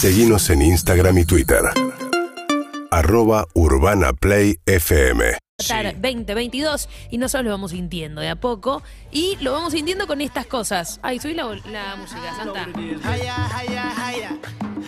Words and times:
Seguimos 0.00 0.48
en 0.50 0.62
Instagram 0.62 1.18
y 1.18 1.24
Twitter. 1.24 1.58
Arroba 2.92 3.48
Urbana 3.54 4.12
Play 4.12 4.60
FM. 4.64 5.38
Qatar 5.58 5.94
2022 5.94 6.88
y 7.10 7.18
nosotros 7.18 7.46
lo 7.46 7.50
vamos 7.50 7.72
sintiendo 7.72 8.20
de 8.20 8.28
a 8.28 8.36
poco 8.36 8.84
y 9.10 9.36
lo 9.40 9.50
vamos 9.50 9.72
sintiendo 9.72 10.06
con 10.06 10.20
estas 10.20 10.46
cosas. 10.46 11.00
Ay, 11.02 11.18
subí 11.18 11.34
la, 11.34 11.46
la 11.72 11.96
música, 11.96 12.32
Santa. 12.36 12.68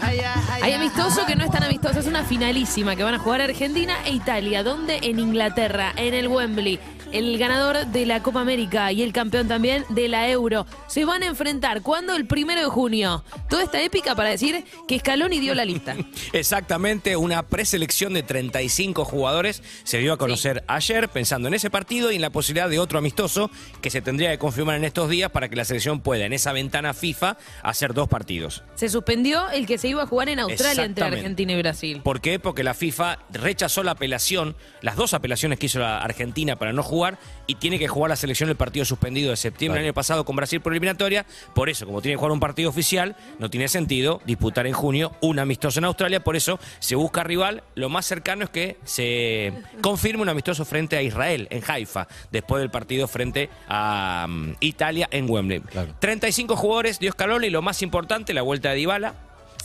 Hay 0.03 0.73
amistoso 0.73 1.27
que 1.27 1.37
no 1.37 1.45
es 1.45 1.51
tan 1.51 1.63
amistoso, 1.63 2.01
es 2.01 2.07
una 2.07 2.25
finalísima 2.25 2.97
que 2.97 3.03
van 3.03 3.15
a 3.15 3.19
jugar 3.19 3.41
Argentina 3.41 3.97
e 4.05 4.13
Italia. 4.13 4.63
¿Dónde? 4.63 4.99
En 5.03 5.19
Inglaterra, 5.19 5.93
en 5.97 6.15
el 6.15 6.29
Wembley. 6.29 6.79
El 7.13 7.37
ganador 7.39 7.87
de 7.87 8.07
la 8.07 8.23
Copa 8.23 8.41
América 8.41 8.93
y 8.93 9.03
el 9.03 9.13
campeón 9.13 9.49
también 9.49 9.85
de 9.89 10.07
la 10.07 10.31
Euro 10.31 10.65
se 10.87 11.05
van 11.05 11.25
a 11.25 11.27
enfrentar. 11.27 11.83
¿Cuándo? 11.83 12.15
El 12.15 12.27
primero 12.27 12.61
de 12.61 12.69
junio. 12.69 13.25
Toda 13.49 13.65
esta 13.65 13.83
épica 13.83 14.15
para 14.15 14.29
decir 14.29 14.65
que 14.87 15.01
Scaloni 15.01 15.41
dio 15.41 15.55
la 15.57 15.65
lista. 15.65 15.97
Exactamente, 16.33 17.17
una 17.17 17.43
preselección 17.43 18.15
de 18.15 18.23
35 18.23 19.05
jugadores 19.05 19.61
se 19.83 19.99
dio 19.99 20.13
a 20.13 20.19
conocer 20.19 20.63
ayer 20.69 21.09
pensando 21.09 21.49
en 21.49 21.55
ese 21.55 21.69
partido 21.69 22.13
y 22.13 22.15
en 22.15 22.23
la 22.23 22.31
posibilidad 22.31 22.69
de 22.69 22.79
otro 22.79 23.01
amistoso 23.01 23.51
que 23.83 23.91
se 23.91 24.03
tendría 24.03 24.31
que 24.31 24.39
confirmar 24.39 24.77
en 24.77 24.85
estos 24.85 25.11
días 25.11 25.33
para 25.33 25.49
que 25.49 25.57
la 25.57 25.65
selección 25.65 26.01
pueda 26.01 26.27
en 26.27 26.33
esa 26.33 26.53
ventana 26.53 26.95
FIFA 26.95 27.39
hacer 27.65 27.93
dos 27.93 28.09
partidos. 28.09 28.63
Se 28.77 28.89
suspendió 28.89 29.51
el 29.51 29.67
que 29.67 29.79
se 29.79 29.89
iba 29.91 30.03
a 30.03 30.07
jugar 30.07 30.29
en 30.29 30.41
Australia 30.41 30.85
entre. 30.85 31.05
Argentina 31.05 31.53
y 31.53 31.57
Brasil. 31.57 32.01
¿Por 32.03 32.21
qué? 32.21 32.39
Porque 32.39 32.63
la 32.63 32.75
FIFA 32.75 33.19
rechazó 33.31 33.83
la 33.83 33.93
apelación, 33.93 34.57
las 34.81 34.97
dos 34.97 35.15
apelaciones 35.15 35.59
que 35.59 35.67
hizo 35.67 35.79
la 35.79 35.99
Argentina 35.99 36.57
para 36.57 36.73
no 36.73 36.83
jugar 36.83 37.19
y 37.47 37.57
tiene 37.57 37.79
que 37.79 37.89
jugar 37.89 38.11
la 38.11 38.17
selección 38.17 38.49
el 38.49 38.57
partido 38.57 38.85
suspendido 38.85 39.31
de 39.31 39.37
septiembre 39.37 39.81
del 39.81 39.89
año 39.89 39.95
pasado 39.95 40.25
con 40.25 40.37
Brasil 40.37 40.61
por 40.61 40.73
eliminatoria. 40.73 41.27
Por 41.55 41.69
eso, 41.69 41.87
como 41.87 42.01
tiene 42.03 42.15
que 42.15 42.19
jugar 42.19 42.33
un 42.33 42.41
partido 42.41 42.71
oficial, 42.71 43.17
no 43.39 43.51
tiene 43.51 43.69
sentido 43.69 44.21
disputar 44.25 44.67
en 44.67 44.73
junio 44.73 45.13
un 45.21 45.39
amistoso 45.39 45.81
en 45.81 45.85
Australia. 45.85 46.23
Por 46.23 46.37
eso 46.37 46.59
se 46.79 46.95
busca 46.95 47.25
rival. 47.25 47.63
Lo 47.75 47.89
más 47.89 48.07
cercano 48.07 48.45
es 48.45 48.51
que 48.51 48.79
se 48.85 49.53
confirme 49.81 50.23
un 50.23 50.29
amistoso 50.29 50.65
frente 50.65 50.97
a 50.97 51.03
Israel 51.03 51.49
en 51.51 51.63
Haifa, 51.67 52.09
después 52.31 52.61
del 52.61 52.71
partido 52.71 53.09
frente 53.09 53.51
a 53.69 54.27
mm, 54.29 54.55
Italia 54.61 55.09
en 55.11 55.29
Wembley. 55.29 55.63
35 55.99 56.57
jugadores 56.57 56.99
dio 56.99 57.13
Scaloni 57.13 57.49
y 57.49 57.51
lo 57.51 57.63
más 57.63 57.83
importante, 57.83 58.35
la 58.35 58.43
vuelta 58.43 58.71
de 58.71 58.77
Dybala, 58.77 59.15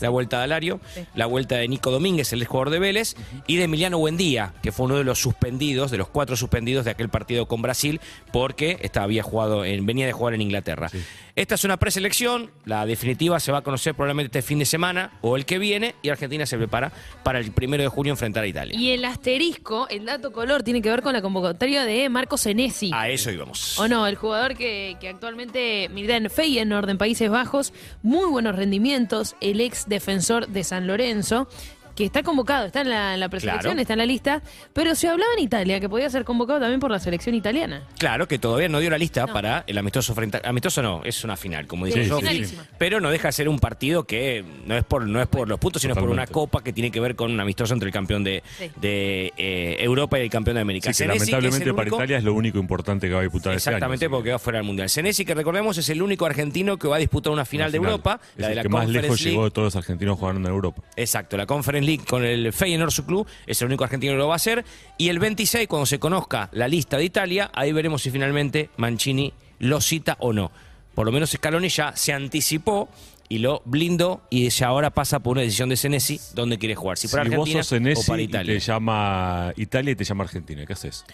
la 0.01 0.09
vuelta 0.09 0.37
de 0.37 0.43
Alario, 0.43 0.79
la 1.13 1.25
vuelta 1.25 1.57
de 1.57 1.67
Nico 1.67 1.91
Domínguez, 1.91 2.33
el 2.33 2.45
jugador 2.45 2.69
de 2.69 2.79
Vélez, 2.79 3.15
y 3.47 3.57
de 3.57 3.63
Emiliano 3.63 3.97
Buendía, 3.97 4.53
que 4.61 4.71
fue 4.71 4.85
uno 4.85 4.97
de 4.97 5.03
los 5.03 5.19
suspendidos, 5.19 5.91
de 5.91 5.97
los 5.97 6.07
cuatro 6.07 6.35
suspendidos 6.35 6.85
de 6.85 6.91
aquel 6.91 7.09
partido 7.09 7.47
con 7.47 7.61
Brasil, 7.61 7.99
porque 8.31 8.77
estaba, 8.81 9.05
había 9.05 9.23
jugado 9.23 9.65
en, 9.65 9.85
venía 9.85 10.05
de 10.05 10.13
jugar 10.13 10.33
en 10.33 10.41
Inglaterra. 10.41 10.89
Esta 11.35 11.55
es 11.55 11.63
una 11.65 11.77
preselección, 11.77 12.51
la 12.63 12.85
definitiva 12.85 13.39
se 13.39 13.51
va 13.51 13.59
a 13.59 13.61
conocer 13.61 13.93
probablemente 13.93 14.39
este 14.39 14.47
fin 14.47 14.59
de 14.59 14.65
semana 14.65 15.11
o 15.21 15.35
el 15.35 15.45
que 15.45 15.59
viene, 15.59 15.95
y 16.01 16.09
Argentina 16.09 16.45
se 16.45 16.57
prepara 16.57 16.91
para 17.23 17.39
el 17.39 17.51
primero 17.51 17.83
de 17.83 17.89
junio 17.89 18.13
enfrentar 18.13 18.43
a 18.43 18.47
Italia. 18.47 18.77
Y 18.79 18.91
el 18.91 19.03
asterisco, 19.05 19.87
el 19.89 20.05
dato 20.05 20.31
color, 20.31 20.63
tiene 20.63 20.81
que 20.81 20.89
ver 20.89 21.01
con 21.01 21.13
la 21.13 21.21
convocatoria 21.21 21.85
de 21.85 22.07
Marco 22.09 22.37
Senesi. 22.37 22.91
A 22.93 23.09
eso 23.09 23.31
íbamos. 23.31 23.77
¿O 23.79 23.87
no? 23.87 24.07
El 24.07 24.15
jugador 24.15 24.55
que, 24.55 24.97
que 24.99 25.09
actualmente 25.09 25.89
milita 25.89 26.15
en 26.15 26.29
Feyenoord 26.29 26.89
en 26.89 26.97
Países 26.97 27.29
Bajos, 27.29 27.73
muy 28.01 28.25
buenos 28.29 28.55
rendimientos, 28.55 29.35
el 29.41 29.61
ex 29.61 29.84
defensor 29.85 30.47
de 30.47 30.63
San 30.63 30.87
Lorenzo, 30.87 31.47
que 31.95 32.03
está 32.05 32.23
convocado, 32.23 32.65
está 32.65 32.81
en 32.81 32.89
la, 32.89 33.13
en 33.13 33.19
la 33.21 33.29
preselección, 33.29 33.61
Claro. 33.73 33.79
está 33.81 33.93
en 33.93 33.99
la 33.99 34.05
lista, 34.05 34.41
pero 34.73 34.95
se 34.95 35.07
hablaba 35.07 35.31
en 35.37 35.43
Italia 35.43 35.79
que 35.79 35.87
podía 35.87 36.09
ser 36.09 36.25
convocado 36.25 36.59
también 36.59 36.79
por 36.81 36.91
la 36.91 36.99
selección 36.99 37.35
italiana. 37.35 37.83
Claro 37.97 38.27
que 38.27 38.37
todavía 38.37 38.67
no 38.67 38.79
dio 38.79 38.89
la 38.89 38.97
lista 38.97 39.25
No. 39.25 39.33
para 39.33 39.63
el 39.65 39.77
amistoso 39.77 40.13
frente 40.13 40.41
a, 40.43 40.49
amistoso 40.49 40.81
no, 40.81 41.01
es 41.05 41.23
una 41.23 41.37
final, 41.37 41.67
como 41.67 41.85
dice 41.85 42.03
Sí, 42.03 42.09
Sofi, 42.09 42.21
finalísima. 42.27 42.65
pero 42.77 42.99
no 42.99 43.09
deja 43.09 43.29
de 43.29 43.31
ser 43.31 43.47
un 43.49 43.59
partido 43.59 44.03
que 44.03 44.43
no 44.65 44.75
es 44.75 44.83
por 44.83 45.07
no 45.07 45.21
es 45.21 45.27
por 45.27 45.47
los 45.47 45.57
puntos, 45.59 45.81
sino 45.81 45.95
por 45.95 46.09
una 46.09 46.27
copa 46.27 46.63
que 46.63 46.73
tiene 46.73 46.91
que 46.91 46.99
ver 46.99 47.15
con 47.15 47.31
un 47.31 47.39
amistoso 47.39 47.73
entre 47.73 47.87
el 47.87 47.93
campeón 47.93 48.23
de, 48.23 48.43
Sí. 48.57 48.69
de, 48.81 49.31
eh, 49.37 49.77
Europa 49.79 50.19
y 50.19 50.23
el 50.23 50.29
campeón 50.29 50.55
de 50.55 50.61
América. 50.61 50.91
Sí, 50.93 51.03
que 51.03 51.07
Senesi, 51.09 51.19
que 51.19 51.23
es 51.23 51.31
lamentablemente 51.31 51.73
para 51.73 51.89
Italia 51.95 52.17
es 52.17 52.23
lo 52.23 52.33
único 52.33 52.59
importante 52.59 53.07
que 53.07 53.13
va 53.13 53.19
a 53.21 53.23
disputar 53.23 53.53
Exactamente, 53.53 53.95
este 53.95 54.05
año. 54.07 54.11
porque 54.17 54.31
va 54.31 54.39
fuera 54.39 54.59
del 54.59 54.65
Mundial. 54.67 54.89
Senesi, 54.89 55.23
que 55.23 55.33
recordemos, 55.33 55.77
es 55.77 55.87
el 55.89 56.01
único 56.01 56.25
argentino 56.25 56.77
que 56.77 56.87
va 56.89 56.97
a 56.97 56.99
disputar 56.99 57.31
una 57.31 57.45
final 57.45 57.71
de 57.71 57.77
Europa, 57.77 58.19
Es 58.35 58.41
la 58.41 58.47
de 58.47 58.51
el 58.53 58.57
la 58.57 58.63
que 58.63 58.69
más 58.69 58.89
lejos 58.89 59.19
League. 59.21 59.31
llegó 59.31 59.45
de 59.45 59.51
todos 59.51 59.67
los 59.67 59.75
argentinos 59.77 60.19
jugando 60.19 60.41
en 60.49 60.53
Europa. 60.53 60.81
Exacto, 60.97 61.37
la 61.37 61.45
Conference 61.45 61.84
League 61.85 62.03
con 62.05 62.23
el 62.25 62.51
Feyenoord 62.51 62.91
su 62.91 63.05
club 63.05 63.27
es 63.45 63.61
el 63.61 63.67
único 63.67 63.83
argentino 63.83 64.13
que 64.13 64.17
lo 64.17 64.27
va 64.27 64.33
a 64.33 64.37
hacer 64.37 64.65
y 64.97 65.09
el 65.09 65.19
26 65.19 65.67
cuando 65.67 65.85
se 65.85 65.99
conozca 65.99 66.49
la 66.51 66.67
lista 66.67 66.97
de 66.97 67.05
Italia, 67.05 67.51
ahí 67.53 67.71
veremos 67.71 68.01
si 68.01 68.11
finalmente 68.11 68.69
Mancini 68.77 69.33
lo 69.59 69.81
cita 69.81 70.17
o 70.19 70.33
no. 70.33 70.51
Por 70.93 71.05
lo 71.05 71.11
menos 71.11 71.31
Scaloni 71.31 71.69
ya 71.69 71.95
se 71.95 72.13
anticipó 72.13 72.89
y 73.27 73.39
lo 73.39 73.61
blindó 73.65 74.21
y 74.29 74.49
ya 74.49 74.67
ahora 74.67 74.91
pasa 74.91 75.19
por 75.19 75.33
una 75.33 75.41
decisión 75.41 75.69
de 75.69 75.77
Senesi 75.77 76.19
dónde 76.33 76.57
quiere 76.57 76.75
jugar, 76.75 76.97
si 76.97 77.07
para 77.07 77.23
si 77.23 77.29
vos 77.29 77.39
Argentina 77.39 77.63
sos 77.63 77.69
Senesi 77.69 78.01
o 78.01 78.05
para 78.05 78.21
y 78.21 78.25
Italia. 78.25 78.53
te 78.53 78.59
llama 78.59 79.53
Italia 79.57 79.91
y 79.91 79.95
te 79.95 80.03
llama 80.03 80.23
Argentina, 80.23 80.65
¿qué 80.65 80.73
haces? 80.73 81.05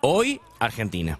Hoy 0.00 0.40
Argentina. 0.60 1.18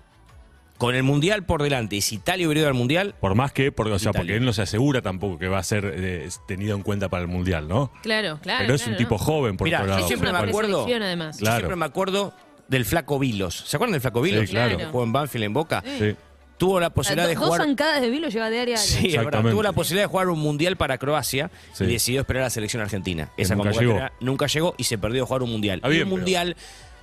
Con 0.79 0.95
el 0.95 1.03
Mundial 1.03 1.45
por 1.45 1.63
delante 1.63 1.97
y 1.97 2.01
si 2.01 2.15
Italia 2.17 2.47
hubiera 2.47 2.61
ido 2.61 2.69
al 2.69 2.75
Mundial, 2.75 3.15
Por 3.21 3.35
más 3.35 3.53
que, 3.53 3.73
porque, 3.73 3.93
o 3.93 3.99
sea, 3.99 4.11
Italia. 4.11 4.21
porque 4.23 4.37
él 4.37 4.45
no 4.45 4.53
se 4.53 4.63
asegura 4.63 5.03
tampoco 5.03 5.37
que 5.39 5.49
va 5.49 5.59
a 5.59 5.63
ser 5.65 5.93
eh, 5.97 6.29
tenido 6.47 6.77
en 6.77 6.83
cuenta 6.83 7.09
para 7.09 7.23
el 7.23 7.29
Mundial, 7.29 7.67
¿no? 7.69 7.93
Claro, 8.03 8.39
claro. 8.41 8.61
Pero 8.63 8.75
es 8.75 8.87
un 8.87 8.97
tipo 8.97 9.17
¿no? 9.17 9.19
joven, 9.19 9.57
por 9.57 9.65
Mirá, 9.67 9.79
otro 9.79 9.89
yo 9.91 9.95
lado. 9.97 10.07
siempre 10.07 10.31
una 10.31 10.41
me 10.43 10.49
acuerdo- 10.49 10.87
yo 10.89 10.97
Claro. 10.97 11.37
siempre 11.57 11.77
me 11.77 11.85
acuerdo 11.85 12.33
del 12.69 12.85
flaco 12.85 13.19
Vilos. 13.19 13.65
¿Se 13.67 13.77
acuerdan 13.77 13.93
del 13.93 14.01
flaco 14.01 14.21
Vilos? 14.23 14.43
Sí, 14.47 14.51
claro. 14.53 14.77
Que 14.79 14.85
jugó 14.87 15.03
en 15.05 15.13
Banfield 15.13 15.45
en 15.47 15.53
Boca. 15.53 15.83
Sí. 15.99 16.15
Tuvo 16.59 16.81
la 16.81 16.91
posibilidad 16.91 17.29
de 17.29 17.35
dos 17.37 17.45
jugar. 17.45 17.61
zancadas 17.63 18.01
de 18.01 18.11
Vilo 18.11 18.29
lleva 18.29 18.51
de 18.51 18.61
área 18.61 18.77
a 18.77 18.81
área. 18.81 18.91
Sí, 18.91 18.97
es 18.97 19.03
verdad. 19.03 19.15
Exactamente. 19.23 19.51
Tuvo 19.53 19.63
la 19.63 19.73
posibilidad 19.73 20.05
de 20.05 20.09
jugar 20.11 20.29
un 20.29 20.39
mundial 20.41 20.77
para 20.77 20.99
Croacia 20.99 21.51
Sí. 21.73 21.85
y 21.85 21.87
decidió 21.87 22.21
esperar 22.23 22.43
a 22.43 22.47
la 22.47 22.51
selección 22.51 22.83
argentina. 22.83 23.31
Esa 23.37 23.55
nunca 23.55 23.71
convocatoria 23.71 24.13
nunca 24.21 24.47
llegó 24.47 24.75
y 24.77 24.85
se 24.85 24.99
perdió 24.99 25.23
de 25.23 25.27
jugar 25.27 25.43
un 25.45 25.51
mundial. 25.53 25.81
Bien, 25.83 25.93
un 25.93 25.99
pero- 26.05 26.17
mundial 26.17 26.57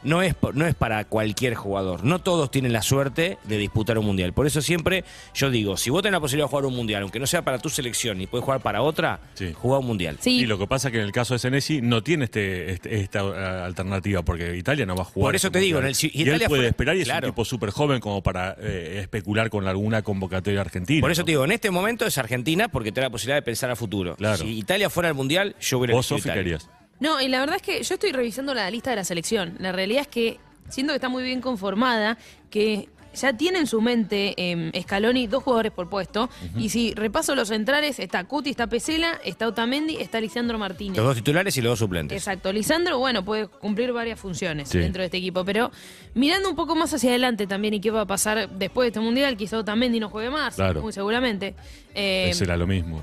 no 0.06 0.22
es, 0.22 0.34
por- 0.34 0.56
no 0.56 0.66
es 0.66 0.76
para 0.76 1.04
cualquier 1.06 1.56
jugador. 1.56 2.04
No 2.04 2.20
todos 2.20 2.50
tienen 2.52 2.72
la 2.72 2.82
suerte 2.82 3.38
de 3.44 3.58
disputar 3.58 3.98
un 3.98 4.06
mundial. 4.06 4.32
Por 4.34 4.48
eso 4.48 4.62
siempre 4.62 5.04
yo 5.34 5.50
digo, 5.50 5.76
si 5.78 5.90
vos 5.90 6.02
tenés 6.02 6.14
la 6.14 6.20
posibilidad 6.22 6.46
de 6.46 6.50
jugar 6.50 6.66
un 6.66 6.76
mundial, 6.76 7.02
aunque 7.04 7.20
no 7.20 7.28
sea 7.28 7.44
para 7.44 7.60
tu 7.60 7.70
selección 7.70 8.22
y 8.22 8.28
puedes 8.28 8.46
jugar 8.46 8.62
para 8.62 8.82
otra, 8.82 9.20
Sí. 9.34 9.52
juega 9.54 9.80
un 9.80 9.88
mundial. 9.88 10.18
Sí, 10.22 10.40
Y 10.42 10.46
lo 10.46 10.58
que 10.58 10.68
pasa 10.68 10.88
es 10.88 10.92
que 10.94 11.00
en 11.00 11.06
el 11.06 11.12
caso 11.12 11.34
de 11.34 11.40
Senesi 11.40 11.82
no 11.82 12.02
tiene 12.04 12.26
este, 12.26 12.72
este- 12.72 12.96
esta 13.02 13.20
eh, 13.22 13.64
alternativa, 13.66 14.22
porque 14.24 14.56
Italia 14.56 14.86
no 14.86 14.96
va 14.96 15.02
a 15.02 15.06
jugar. 15.06 15.28
Por 15.30 15.36
eso 15.36 15.52
te 15.52 15.60
digo, 15.60 15.80
en 15.80 15.88
el- 15.88 15.96
si 15.96 16.08
y 16.08 16.22
Italia 16.22 16.34
él 16.34 16.40
puede 16.40 16.48
fuera- 16.62 16.70
esperar 16.70 16.96
y 16.98 17.02
es 17.02 17.06
claro. 17.06 17.28
un 17.28 17.34
tipo 17.34 17.44
súper 17.46 17.72
joven 17.72 18.00
como 18.00 18.22
para 18.24 18.56
eh, 18.60 19.00
especular 19.02 19.50
con 19.50 19.68
alguna 19.68 20.02
convocatoria 20.04 20.62
argentina. 20.62 21.02
Por 21.02 21.12
eso 21.12 21.22
¿no? 21.22 21.26
te 21.26 21.32
digo, 21.32 21.44
en 21.46 21.52
este 21.52 21.72
momento 21.72 22.06
es 22.06 22.18
Argentina 22.18 22.68
porque 22.70 22.92
te 22.92 23.02
da 23.02 23.08
la 23.08 23.12
posibilidad 23.12 23.38
de 23.38 23.42
pensar 23.42 23.72
a 23.72 23.76
futuro. 23.76 24.16
Claro. 24.16 24.38
Si 24.38 24.58
Italia 24.58 24.90
fuera 24.90 25.10
al 25.10 25.16
mundial, 25.16 25.56
yo 25.60 25.80
hubiera 25.80 25.94
Vos, 25.96 26.06
Sofi. 26.06 26.30
No, 27.00 27.22
y 27.22 27.28
la 27.28 27.40
verdad 27.40 27.58
es 27.58 27.62
que 27.62 27.84
yo 27.84 27.94
estoy 27.96 28.12
revisando 28.12 28.54
la 28.54 28.70
lista 28.72 28.90
de 28.92 28.96
la 28.98 29.04
selección. 29.04 29.56
La 29.60 29.72
realidad 29.72 30.02
es 30.02 30.08
que 30.08 30.40
siento 30.70 30.92
que 30.94 30.96
está 30.96 31.10
muy 31.10 31.24
bien 31.24 31.42
conformada, 31.42 32.18
que 32.50 32.90
ya 33.14 33.32
tiene 33.32 33.60
en 33.60 33.68
su 33.68 33.82
mente 33.82 34.34
eh, 34.38 34.72
Scaloni 34.82 35.28
dos 35.28 35.42
jugadores 35.44 35.72
por 35.72 35.90
puesto. 35.90 36.30
Y 36.58 36.68
si 36.70 36.94
repaso 36.94 37.34
los 37.34 37.48
centrales, 37.48 38.00
está 38.00 38.26
Cuti, 38.26 38.50
está 38.50 38.68
Pesela, 38.68 39.20
está 39.24 39.48
Otamendi, 39.48 39.96
está 39.98 40.20
Lisandro 40.20 40.58
Martínez. 40.58 40.98
Los 40.98 41.06
dos 41.06 41.16
titulares 41.16 41.56
y 41.56 41.62
los 41.62 41.72
dos 41.72 41.80
suplentes. 41.80 42.18
Exacto, 42.18 42.52
Lisandro, 42.52 42.98
bueno, 43.00 43.24
puede 43.24 43.48
cumplir 43.48 43.94
varias 43.94 44.20
funciones 44.20 44.68
Sí. 44.68 44.80
dentro 44.80 45.02
de 45.02 45.06
este 45.06 45.18
equipo, 45.18 45.46
pero 45.46 45.72
mirando 46.14 46.50
un 46.50 46.58
poco 46.58 46.76
más 46.76 46.94
hacia 46.94 47.10
adelante 47.12 47.48
también 47.48 47.74
y 47.76 47.80
qué 47.80 47.90
va 47.90 48.02
a 48.02 48.06
pasar 48.06 48.50
después 48.50 48.86
de 48.86 48.88
este 48.90 49.00
mundial, 49.00 49.38
quizá 49.38 49.60
Otamendi 49.60 50.00
no 50.02 50.10
juegue 50.10 50.30
más, 50.30 50.56
Claro. 50.56 50.82
muy 50.82 50.92
seguramente. 50.92 51.56
Eh, 51.94 52.34
lo 52.58 52.68
mismo. 52.68 53.02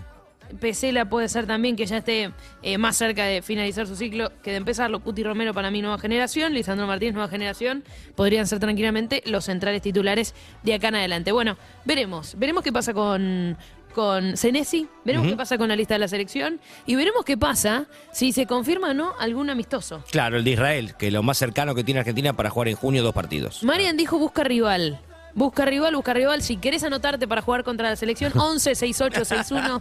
Pesela 0.61 1.09
puede 1.09 1.29
ser 1.29 1.47
también 1.47 1.77
que 1.77 1.87
ya 1.87 1.99
esté 1.99 2.33
eh, 2.63 2.79
más 2.79 2.97
cerca 2.97 3.25
de 3.25 3.43
finalizar 3.43 3.87
su 3.87 3.97
ciclo 3.97 4.31
que 4.43 4.51
de 4.51 4.57
empezarlo. 4.57 5.01
Cuti 5.01 5.23
Romero 5.23 5.55
para 5.55 5.71
mí 5.71 5.83
nueva 5.83 5.99
generación, 5.99 6.53
Lisandro 6.55 6.87
Martínez 6.87 7.15
nueva 7.15 7.29
generación. 7.29 7.85
Podrían 8.15 8.47
ser 8.47 8.59
tranquilamente 8.59 9.23
los 9.27 9.45
centrales 9.45 9.83
titulares 9.83 10.35
de 10.63 10.75
acá 10.75 10.89
en 10.89 10.97
adelante. 10.97 11.33
Bueno, 11.33 11.57
veremos. 11.85 12.35
Veremos 12.39 12.63
qué 12.63 12.73
pasa 12.73 12.95
con, 12.95 13.57
con 13.93 14.37
Senesi, 14.37 14.89
veremos 15.05 15.29
qué 15.29 15.37
pasa 15.37 15.59
con 15.59 15.69
la 15.69 15.77
lista 15.77 15.95
de 15.95 16.01
la 16.01 16.09
selección 16.09 16.61
y 16.87 16.97
veremos 16.97 17.25
qué 17.25 17.37
pasa 17.37 17.87
si 18.13 18.33
se 18.33 18.47
confirma 18.47 18.91
o 18.91 18.95
no 18.95 19.13
algún 19.19 19.51
amistoso. 19.51 20.03
Claro, 20.11 20.37
el 20.37 20.45
de 20.45 20.51
Israel, 20.51 20.95
que 20.97 21.09
es 21.09 21.13
lo 21.13 21.23
más 21.23 21.39
cercano 21.39 21.75
que 21.75 21.85
tiene 21.85 22.01
Argentina 22.01 22.33
para 22.33 22.51
jugar 22.51 22.69
en 22.69 22.77
junio 22.77 23.03
dos 23.03 23.15
partidos. 23.15 23.63
Marian 23.63 23.97
dijo 23.97 24.19
busca 24.19 24.45
rival. 24.45 25.01
Busca 25.35 25.65
rival, 25.65 25.95
busca 25.97 26.13
rival. 26.15 26.43
Si 26.43 26.57
querés 26.57 26.85
anotarte 26.85 27.27
para 27.27 27.43
jugar 27.43 27.65
contra 27.65 27.89
la 27.91 27.97
selección, 27.97 28.33
11 28.37 28.75
68 28.75 29.25
61 29.25 29.79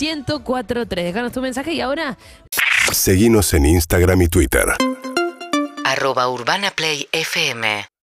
1043. 0.00 1.04
Dejanos 1.04 1.32
tu 1.32 1.40
mensaje 1.40 1.72
y 1.72 1.80
ahora 1.80 2.16
Seguinos 2.92 3.52
en 3.54 3.66
Instagram 3.66 4.22
y 4.22 4.28
Twitter. 4.28 4.66
arroba 5.84 6.28
Urbana 6.28 6.70
Play 6.70 7.08
FM 7.12 7.86